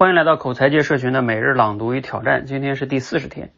[0.00, 3.50] 欢迎来到口才界社群的每日朗读与挑战，今天是第四十天。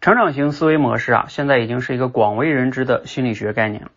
[0.00, 3.90] 成长型思维模式啊，现在已经是一个广为人知的心理学概念了。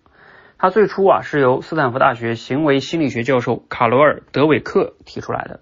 [0.57, 5.61] 它最初啊是由斯坦福大学行为心理学教授卡罗尔·德韦克提出来的。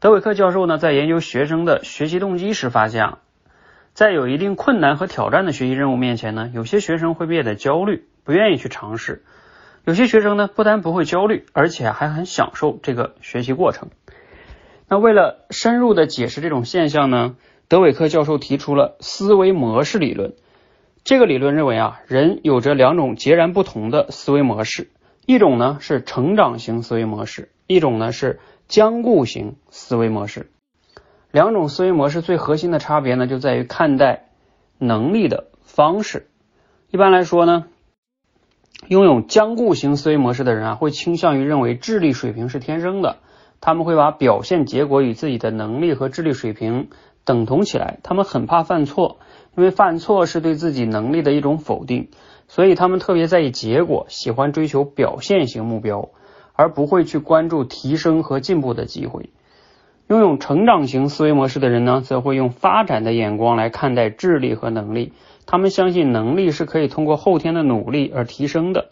[0.00, 3.18] 德韦克教授呢，在研究学生的学习动机时发现啊，
[3.92, 9.20] 在有一定困难和挑战的学习任务面前呢，有些学生会变得焦虑，不愿意去尝试；
[9.84, 13.90] 有些学生呢，不但不会焦虑，而且还很享受这个学习过程。
[14.92, 17.34] 那为了深入的解释这种现象呢，
[17.66, 20.34] 德韦克教授提出了思维模式理论。
[21.02, 24.90] 这个理论认为啊，人有着两种截然不同的思维模式，
[25.24, 30.50] 一种呢是成长型思维模式，一种呢是僵固型思维模式。
[31.30, 34.28] 两种思维模式最核心的差别呢，就在于看待
[34.76, 36.26] 能力的方式。
[36.90, 37.64] 一般来说呢，
[38.88, 43.16] 拥有僵固型思维模式的人啊，会倾向于认为智力水平是天生的。
[43.62, 46.88] 他们会把表现结果与自己的能力和智力水平
[47.24, 49.18] 等同起来，他们很怕犯错，
[49.56, 52.08] 因为犯错是对自己能力的一种否定，
[52.48, 56.08] 所以他们特别在意结果，喜欢追求表现型目标，
[56.54, 59.30] 而不会去关注提升和进步的机会。
[60.08, 65.12] 拥有成长型思维模式的人呢，则会用发展的眼光来看待智力和能力，
[65.46, 68.90] 他们相信能力是可以通过后天的努力而提升的。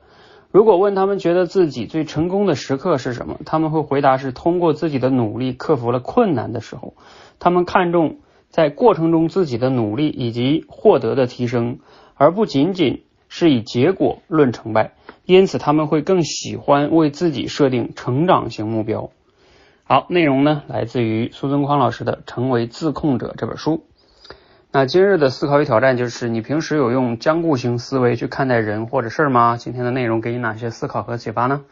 [0.52, 6.94] 如果问他们觉得自己最成功的时刻是什么，他们会回答是通过自己的努力克服了困难的时候。
[7.38, 11.78] 他们看重在过程中自己的努力以及获得的提升，
[12.14, 14.94] 而不仅仅是以结果论成败。
[15.24, 19.10] 因此，他们会更喜欢为自己设定成长型目标。
[19.84, 23.84] 好，内容呢来自于苏尊匡老师的《成为自控者》这本书。
[24.72, 29.56] 那今日的思考与挑战就是：你平时有用僵固型思维去看待人或者事儿吗？
[29.56, 31.62] 今天的内容给你哪些思考和启发呢？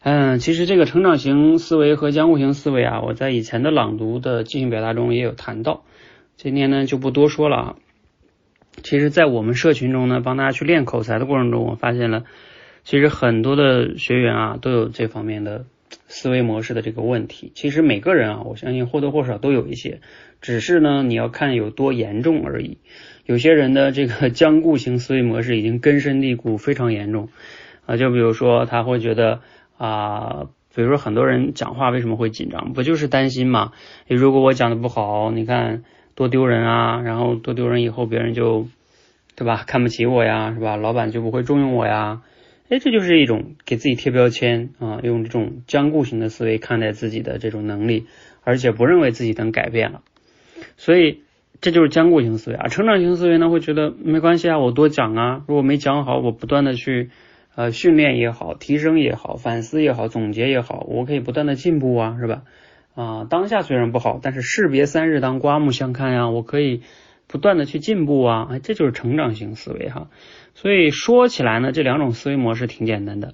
[0.00, 5.82] 嗯，其实这个成长型思维和僵固型思维啊，我在以前的朗读的即兴表达中也有谈到，
[6.38, 7.76] 今天呢就不多说了啊。
[8.82, 12.24] 其实，在我们社群中呢，帮大家去练口才的过程中，我发现了，
[12.84, 15.66] 其实很多的学员啊都有这方面的。
[16.14, 20.02] 思维模式的这个问题，其实每个人啊，我相信或多或少都有一些，
[20.42, 22.76] 只是呢，你要看有多严重而已。
[23.24, 27.30] 有些人的这个僵固型思维模式已经根深蒂固，非常严重
[27.86, 27.96] 啊。
[27.96, 29.40] 就比如说，他会觉得
[29.78, 33.72] 啊，比如说很多人讲话为什么会紧张，不就是担心嘛？
[34.06, 35.82] 如果我讲的不好，你看
[36.14, 38.68] 多丢人啊，然后多丢人以后别人就
[39.34, 40.76] 对吧，看不起我呀，是吧？
[40.76, 42.20] 老板就不会重用我呀。
[42.72, 48.06] 哎，这就是一种给自己贴标签啊，用这种僵固型的思维看待自己的这种能力，
[48.44, 50.00] 而且不认为自己能改变了，
[50.78, 51.20] 所以
[51.60, 52.68] 这就是僵固型思维啊。
[52.68, 57.10] 成长型思维呢，会觉得没关系啊，我多讲啊，如果没讲好，我不断的去
[57.54, 62.44] 呃训练也好，提升也好，反思也好，总结也好，我可以不断的进步啊，是吧？
[62.94, 66.80] 啊，当下虽然不好，但是士别三日当刮目相看呀，我可以。
[67.32, 70.08] 不断的去进步啊，哎，这就是成长型思维哈。
[70.54, 73.32] 所以说起来呢，这两种思维模式挺简单的，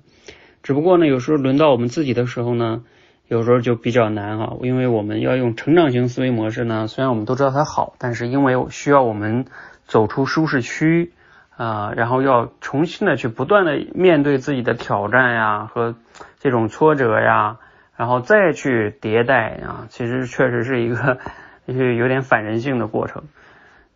[0.62, 2.84] 只不过呢，有时候轮到我们自己的时候呢，
[3.26, 4.56] 有时候就比较难哈。
[4.62, 9.47] 因为我们要用成长型思维模式呢，虽然我们都知道它好，但是因为需要我们
[9.84, 11.10] 走出舒适区
[11.56, 15.97] 啊，然后要重新的去不断的面对自己的挑战呀和
[16.38, 17.58] 这种挫折呀，
[17.97, 21.19] 然后再去迭代啊，其实确实是一个
[21.66, 23.25] 就 是有点反人性的过程。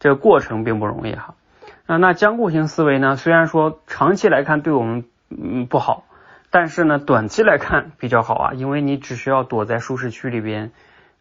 [0.02, 1.36] 这个过程并不容易哈，
[1.86, 3.14] 啊，那僵固型思维呢？
[3.14, 6.02] 虽然说长期来看对我们嗯不好，
[6.50, 10.72] 但是呢，短期来看比较好啊，因为你只需要躲在舒适区里边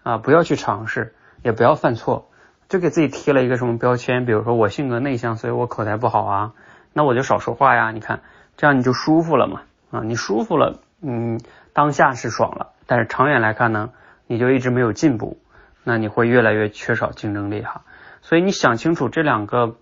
[0.02, 2.32] 啊，不要去尝试，也不要犯错，
[2.70, 6.54] 就给自己贴了一个什么标签，比如说我性格内向，所以我口才不好啊，
[6.92, 8.22] 那我就少说话呀，你看
[8.58, 11.40] 这样你就舒服了嘛，啊，你舒服了，嗯，
[11.72, 13.92] 当下是爽了，但是长远来看呢，
[14.26, 15.38] 你就一直没有进步，
[15.84, 17.84] 那你会越来越缺少竞争力哈。
[18.22, 19.76] 所以你想清楚这两个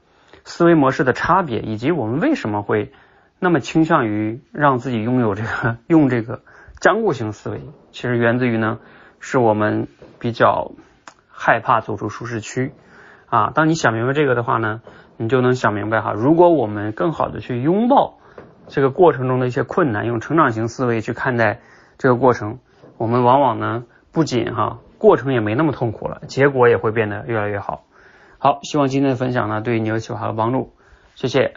[0.44, 2.92] 思维模式的差别，以及我们为什么会
[3.40, 6.42] 那么倾向于让自己拥有这个 用这个
[6.80, 7.62] 僵固型思维，
[7.92, 8.80] 其实源自于呢，
[9.20, 9.88] 是我们
[10.20, 10.72] 比较
[11.30, 12.74] 害怕走出舒适区
[13.28, 13.52] 啊。
[13.53, 14.82] 当你想明白这个的话呢，
[15.18, 18.18] 你就能想明白哈，如果我们更好的去拥抱
[18.68, 21.59] 这个过程中的一些困难，用成长型思维去看待
[21.97, 22.59] 这个过程，
[22.97, 23.84] 我们往往呢
[24.14, 27.84] 不仅哈过程也没那么痛苦了，结果也会变得越来越好。
[28.41, 30.74] 好，希望今天的分享呢对你有启发和帮助，
[31.16, 31.53] 谢谢。